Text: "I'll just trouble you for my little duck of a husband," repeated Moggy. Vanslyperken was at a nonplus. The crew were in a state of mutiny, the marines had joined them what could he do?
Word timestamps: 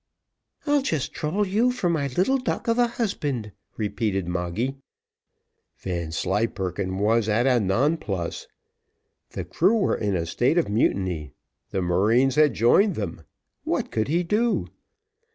"I'll 0.65 0.81
just 0.81 1.13
trouble 1.13 1.45
you 1.45 1.71
for 1.71 1.87
my 1.87 2.07
little 2.07 2.39
duck 2.39 2.67
of 2.67 2.79
a 2.79 2.87
husband," 2.87 3.51
repeated 3.77 4.27
Moggy. 4.27 4.77
Vanslyperken 5.77 6.97
was 6.97 7.29
at 7.29 7.45
a 7.45 7.59
nonplus. 7.59 8.47
The 9.33 9.45
crew 9.45 9.77
were 9.77 9.95
in 9.95 10.15
a 10.15 10.25
state 10.25 10.57
of 10.57 10.67
mutiny, 10.69 11.33
the 11.69 11.83
marines 11.83 12.33
had 12.33 12.55
joined 12.55 12.95
them 12.95 13.21
what 13.63 13.91
could 13.91 14.07
he 14.07 14.23
do? 14.23 14.65